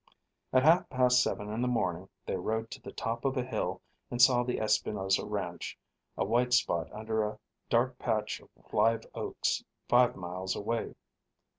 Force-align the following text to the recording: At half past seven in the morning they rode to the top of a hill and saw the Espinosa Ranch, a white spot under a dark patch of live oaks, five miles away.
At 0.51 0.63
half 0.63 0.89
past 0.89 1.21
seven 1.21 1.51
in 1.51 1.61
the 1.61 1.67
morning 1.67 2.09
they 2.25 2.35
rode 2.35 2.71
to 2.71 2.81
the 2.81 2.91
top 2.91 3.23
of 3.23 3.37
a 3.37 3.43
hill 3.43 3.83
and 4.09 4.19
saw 4.19 4.41
the 4.41 4.57
Espinosa 4.59 5.23
Ranch, 5.27 5.77
a 6.17 6.25
white 6.25 6.53
spot 6.53 6.91
under 6.91 7.21
a 7.21 7.37
dark 7.69 7.99
patch 7.99 8.39
of 8.39 8.49
live 8.73 9.05
oaks, 9.13 9.63
five 9.87 10.15
miles 10.15 10.55
away. 10.55 10.95